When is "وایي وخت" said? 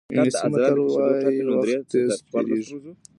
0.95-1.81